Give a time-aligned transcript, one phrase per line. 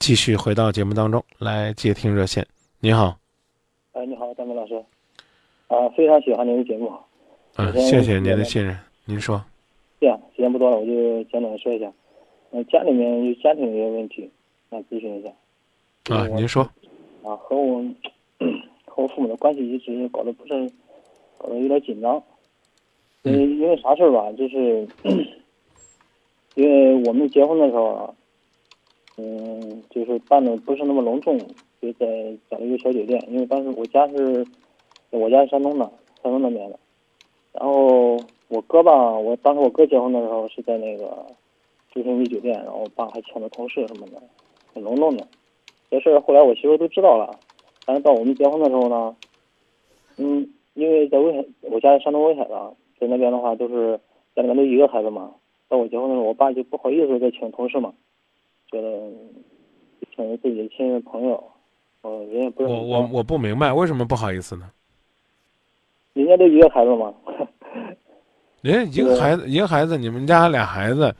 [0.00, 2.44] 继续回到节目当中来接听热线。
[2.80, 3.18] 你好，
[3.92, 4.74] 哎，你好，张明老师，
[5.68, 6.90] 啊，非常喜欢您的节目。
[7.56, 8.74] 嗯，谢谢您的信任。
[9.04, 9.44] 您说。
[10.00, 11.92] 这样，时间不多了，我就简短的说一下。
[12.50, 14.30] 嗯，家里面有家庭的一些问题，
[14.70, 15.28] 想咨询一下。
[16.14, 16.62] 啊，您说。
[17.22, 17.84] 啊，和我
[18.86, 20.54] 和我父母的关系一直搞得不是
[21.36, 22.20] 搞得有点紧张。
[23.24, 23.38] 嗯。
[23.38, 24.32] 因为啥事儿吧？
[24.32, 24.88] 就是
[26.56, 28.14] 因为我们结婚的时候啊，
[29.22, 31.38] 嗯，就是办的不是那么隆重，
[31.82, 33.22] 就在找了一个小酒店。
[33.28, 34.46] 因为当时我家是，
[35.10, 35.84] 我家是山东的，
[36.22, 36.78] 山东那边的。
[37.52, 38.16] 然后
[38.48, 41.26] 我哥吧，我当时我哥结婚的时候是在那个
[41.92, 44.22] 九星级酒店，然后我爸还请了同事什么的，
[44.72, 45.26] 很隆重的。
[45.90, 47.38] 这事后来我媳妇都知道了，
[47.84, 49.14] 但是到我们结婚的时候呢，
[50.16, 54.00] 嗯，因为在威海，我家在山东威海的，在那边的话都是
[54.34, 55.34] 家里面都一个孩子嘛。
[55.68, 57.92] 到我结婚的时候，我爸就不好意思再请同事嘛，
[58.70, 58.88] 觉得
[60.14, 61.42] 成为自己的亲人朋友，
[62.02, 64.70] 哦，人也不是我我我不明白为什么不好意思呢？
[66.14, 67.12] 人家都一个孩子嘛，
[68.62, 71.14] 人家一个孩子一个孩子，你们家俩孩子，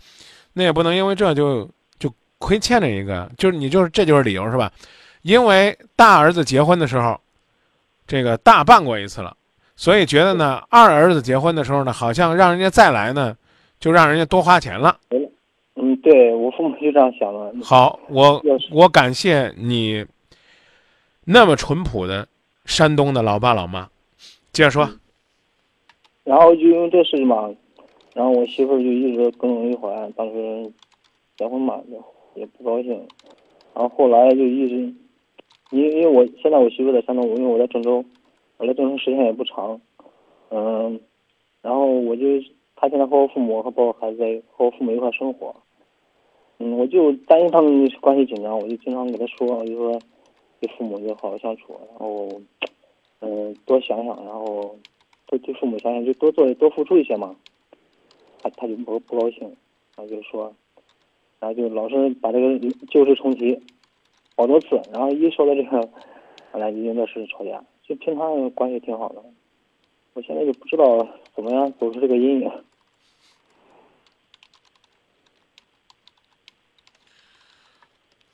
[0.52, 4.70] 那也不能因为这就就亏欠着一个，就是你就是这就是理由是吧？
[5.22, 7.19] 因为大儿子结婚的时候，
[8.06, 9.36] 这个大办过一次了，
[9.77, 13.36] 所以觉得呢，二儿子结婚的时候呢，好像让人家再来呢，
[13.78, 14.97] 就让人家多花钱了。
[15.10, 15.19] 嗯，
[16.03, 17.53] 对我父母就这样想的。
[17.62, 20.05] 好，我我感谢你
[21.25, 22.27] 那么淳朴的
[22.65, 23.89] 山东的老爸老妈。
[24.53, 24.89] 接着说，
[26.25, 27.48] 然后就因为这事情嘛，
[28.15, 29.89] 然后我媳妇儿就一直耿耿于怀。
[30.17, 30.73] 当时
[31.37, 31.97] 结婚嘛，也
[32.41, 32.91] 也不高兴。
[33.75, 34.75] 然后后来就一直，
[35.71, 38.05] 因因为我现在我媳妇在山东，我因为我在郑州，
[38.56, 39.81] 我来郑州时间也不长。
[40.51, 41.01] 嗯，
[41.62, 42.25] 然后我就
[42.75, 45.55] 她现在和我父母和包括孩子在和我父母一块生活。
[46.61, 50.00] 嗯，我就担心他们关系紧张，我就经常给他说，我就说
[50.61, 52.28] 跟父母就好好相处，然后。
[53.22, 54.75] 嗯，多想想，然后
[55.27, 57.37] 多对父母想想，就多做多付出一些嘛。
[58.43, 59.43] 他他就不不高兴，
[59.94, 60.50] 然后就说，
[61.38, 63.60] 然后就老是把这个旧事重提，
[64.38, 65.87] 好多次，然后一说到这个，
[66.53, 67.62] 完了就因这事吵架。
[67.87, 69.22] 就平常关系挺好的，
[70.15, 72.50] 我现在就不知道怎么样走出这个阴影。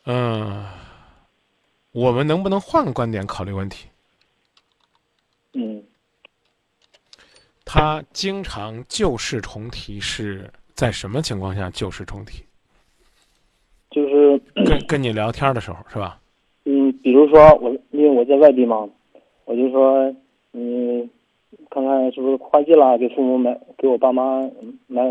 [0.07, 0.65] 嗯，
[1.93, 3.89] 我们能不能换个观点考虑问题？
[5.55, 5.83] 嗯，
[7.65, 12.45] 他经常旧事重提，是在什么情况下旧事重提？
[13.91, 16.21] 就是跟跟你聊天的时候，是吧？
[16.67, 18.89] 嗯，比如说我，因为我在外地嘛，
[19.45, 20.15] 我就说，
[20.53, 21.09] 嗯
[21.71, 24.49] 看看是不是换季了，给父母买，给我爸妈
[24.87, 25.03] 买，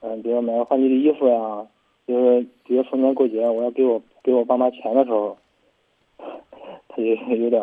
[0.00, 1.66] 嗯，比如买换季的衣服呀，
[2.06, 5.36] 就是比如逢年过节，我要给我给我爸妈钱的时候，
[6.88, 7.02] 他就
[7.36, 7.62] 有点。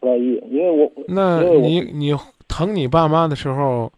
[0.00, 2.10] 不在意，因为我那你你
[2.48, 3.92] 疼你爸妈的时候，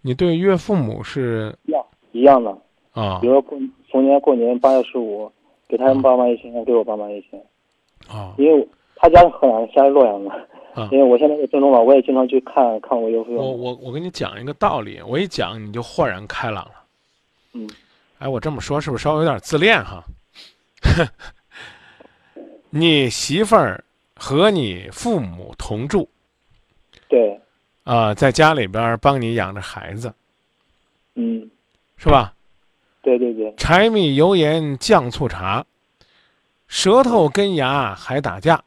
[0.00, 2.50] 你对岳父母是一样一样的
[2.92, 3.18] 啊。
[3.20, 3.58] 比如说过
[3.90, 5.30] 逢年过年八月十五，
[5.68, 7.38] 给他们爸妈一千，给我爸妈一千
[8.08, 8.34] 啊。
[8.38, 8.66] 因为
[8.96, 10.30] 他家是河南，家是洛阳的
[10.72, 10.88] 啊。
[10.90, 13.34] 因为我现在在郑州嘛，我也经常去看看我岳父。
[13.34, 16.72] 我我我跟你讲一个道理，我一讲你就豁然开朗了。
[17.52, 17.68] 嗯。
[18.22, 20.04] 哎，我这么说是不是稍微有点自恋哈？
[22.70, 23.82] 你媳妇儿。
[24.14, 26.08] 和你父母同住，
[27.08, 27.40] 对，
[27.82, 30.14] 啊，在家里边帮你养着孩子，
[31.16, 31.50] 嗯，
[31.96, 32.32] 是吧？
[33.02, 33.52] 对对对。
[33.56, 35.66] 柴米油盐酱醋茶，
[36.68, 38.62] 舌头跟牙还打架，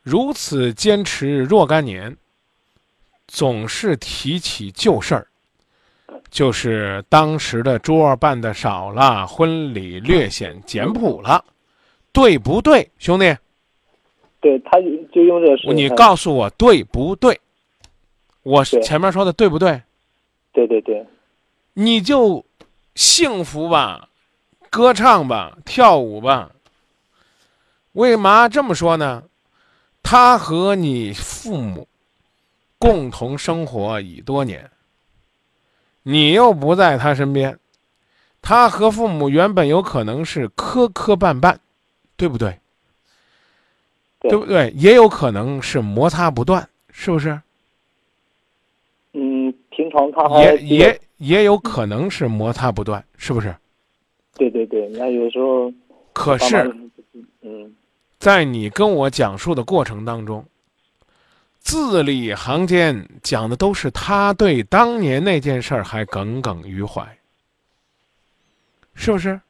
[0.00, 2.16] 如此坚持若干年，
[3.26, 5.26] 总是提起旧事儿，
[6.32, 11.44] 就是当时的桌办的少了，婚礼略显简朴了，
[12.10, 13.36] 对不对，兄弟？
[14.40, 15.72] 对，他就就用这个。
[15.74, 17.38] 你告诉我对不对？
[18.42, 19.80] 我前面说的对不对？
[20.54, 21.06] 对对对。
[21.74, 22.42] 你就
[22.94, 24.08] 幸福吧，
[24.70, 26.50] 歌唱吧，跳舞吧。
[27.92, 29.22] 为嘛这么说呢？
[30.02, 31.86] 他和你父母
[32.78, 34.68] 共同生活已多年，
[36.02, 37.58] 你又不在他身边，
[38.40, 41.56] 他和父母原本有可能是磕磕绊绊，
[42.16, 42.58] 对不对？
[44.20, 44.70] 对不对？
[44.76, 47.40] 也有可能是摩擦不断，是不是？
[49.12, 53.54] 嗯，平常他也也也有可能是摩擦不断，是不是？
[54.34, 55.72] 对对对，那有时候。
[56.14, 56.56] 可是，
[57.40, 57.74] 嗯，
[58.18, 60.44] 在你跟我讲述的过程当中，
[61.62, 67.18] 字里行间讲的都是他对当年那件事儿还耿耿于怀，
[68.94, 69.40] 是不是？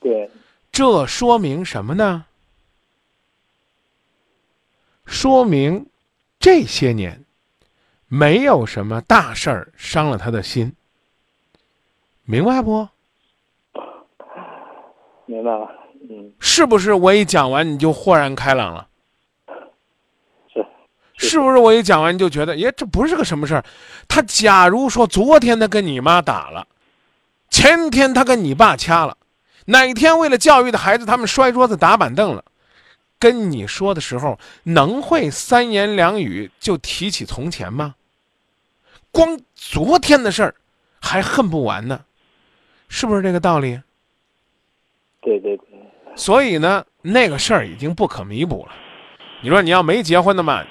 [0.00, 0.30] 对。
[0.70, 2.24] 这说明什么呢？
[5.04, 5.86] 说明
[6.38, 7.24] 这些年
[8.08, 10.74] 没有什么大事儿伤了他的心，
[12.24, 12.88] 明白不？
[15.26, 15.70] 明白了，
[16.08, 16.92] 嗯，是不是？
[16.94, 18.88] 我一讲完你就豁然开朗了？
[21.22, 21.56] 是，是不是？
[21.56, 23.64] 我一讲完你就觉得，耶，这不是个什么事儿？
[24.08, 26.66] 他假如说昨天他跟你妈打了，
[27.48, 29.16] 前天他跟你爸掐了，
[29.66, 32.44] 哪天为了教育的孩子他们摔桌子打板凳了，
[33.18, 37.94] 跟你说的时候能会三言两语就提起从前吗？
[39.10, 40.54] 光昨天的事儿
[41.00, 42.00] 还恨不完呢，
[42.88, 43.80] 是不是这个道理？
[45.20, 45.66] 对对对，
[46.16, 48.72] 所以呢，那个事儿已经不可弥补了。
[49.42, 50.64] 你说你要没结婚的嘛，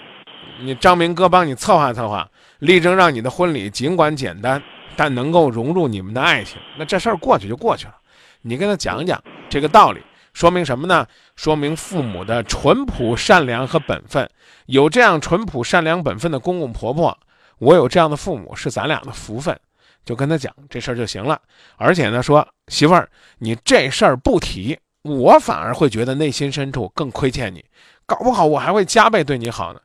[0.61, 2.29] 你张明哥帮你策划策划，
[2.59, 4.61] 力争让你的婚礼尽管简单，
[4.95, 6.59] 但能够融入你们的爱情。
[6.77, 7.95] 那这事儿过去就过去了。
[8.41, 10.01] 你跟他讲讲这个道理，
[10.33, 11.05] 说明什么呢？
[11.35, 14.29] 说明父母的淳朴、善良和本分。
[14.67, 17.17] 有这样淳朴、善良、本分的公公婆婆，
[17.57, 19.59] 我有这样的父母是咱俩的福分。
[20.03, 21.39] 就跟他讲这事儿就行了。
[21.77, 27.63] 而且呢，说媳妇儿，你这事儿不提，我反而会觉得内心深处更亏欠你，
[28.05, 29.79] 搞不好我还会加倍对你好呢。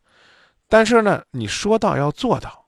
[0.68, 2.66] 但是呢，你说到要做到，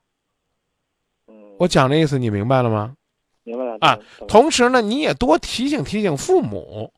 [1.26, 2.94] 嗯，我讲的意思你明白了吗？
[3.42, 6.92] 明白了啊同时呢，你也多提醒提醒父母，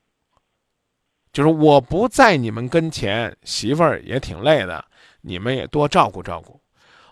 [1.32, 4.85] 就是我不在你们跟前，媳妇儿也挺累的，
[5.20, 6.61] 你们也多照顾照顾。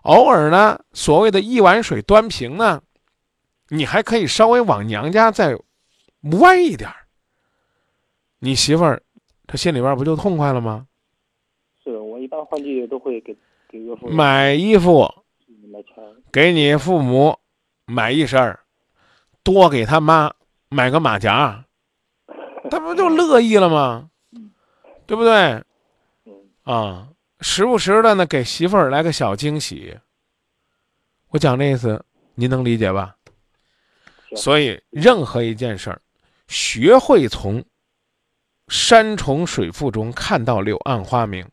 [0.02, 2.82] 偶尔呢，所谓的一碗水端平呢，
[3.68, 5.56] 你还可以稍微往娘家再
[6.40, 6.96] 歪一点儿
[8.40, 9.02] 你媳妇儿
[9.46, 10.86] 她心里边不就痛快了吗？
[11.82, 13.36] 是我一般换季都会给
[13.68, 15.12] 给岳父买衣服，
[16.32, 17.38] 给你父母
[17.86, 18.60] 买一身儿，
[19.42, 20.32] 多给他妈
[20.68, 21.64] 买个马甲，
[22.70, 24.10] 他不就乐意了吗？
[25.06, 25.32] 对不对？
[26.24, 26.34] 嗯，
[26.64, 27.08] 啊，
[27.40, 29.98] 时不时的呢，给媳妇儿来个小惊喜。
[31.28, 32.04] 我讲这意思，
[32.34, 33.16] 您能理解吧？
[34.36, 36.00] 所以，任何一件事儿，
[36.48, 37.64] 学会从
[38.68, 41.46] 山重水复中看到柳暗花明。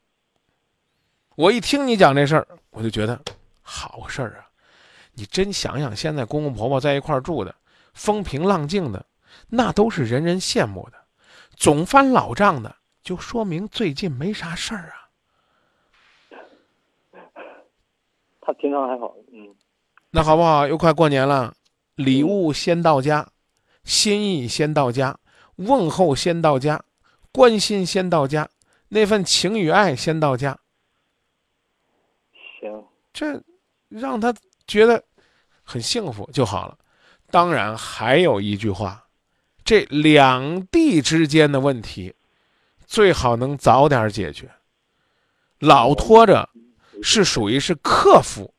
[1.35, 3.19] 我一听你讲这事儿，我就觉得
[3.61, 4.47] 好事儿啊！
[5.13, 7.53] 你真想想，现在公公婆婆在一块儿住的，
[7.93, 9.05] 风平浪静的，
[9.49, 10.97] 那都是人人羡慕的。
[11.55, 14.95] 总翻老账的，就说明最近没啥事儿啊。
[18.41, 19.55] 他平常还好，嗯，
[20.11, 20.67] 那好不好？
[20.67, 21.53] 又快过年了，
[21.95, 23.27] 礼物先到家，
[23.83, 25.17] 心意先到家，
[25.55, 26.83] 问候先到家，
[27.31, 28.47] 关心先到家，
[28.89, 30.59] 那份情与爱先到家，行，
[33.15, 33.41] 这
[33.87, 34.35] 让他
[34.67, 35.01] 觉得
[35.63, 36.77] 很幸福就好了。
[37.31, 39.07] 当然，还有一句话，
[39.63, 42.13] 这两地之间的问题，
[42.85, 44.51] 最好能早点解决，
[45.59, 46.49] 老拖着
[47.01, 48.53] 是属于是克服。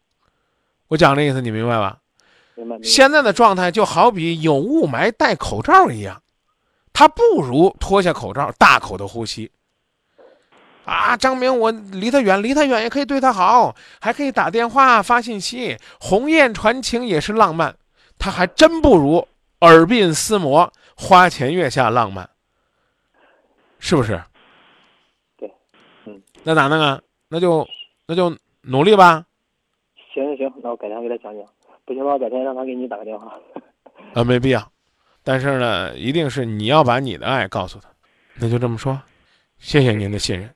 [0.88, 2.00] 我讲这意思，你明白吧？
[2.54, 6.22] 明白现在的状态就好比有雾霾戴口罩一样，
[6.94, 9.52] 他不如脱下口罩大口的呼吸。
[10.86, 17.76] 啊，张明，我离他远，离他远也可以对他好，还可以打电话发信息，鸿雁传情也是浪漫。
[18.18, 19.26] 他还真不如
[19.60, 22.30] 耳鬓厮磨、花前月下浪漫，
[23.78, 24.22] 是不是？
[25.36, 25.52] 对，
[26.06, 27.00] 嗯，那咋弄啊？
[27.28, 27.66] 那就
[28.06, 29.26] 那就努力吧。
[30.14, 31.44] 行行行，那我改天给他讲讲，
[31.84, 33.34] 不行的话改天让他给你打个电话，
[34.14, 34.72] 啊， 没必要，
[35.24, 37.88] 但是呢，一定是你要把你的爱告诉他，
[38.36, 38.98] 那就这么说，
[39.58, 40.48] 谢谢您的信任。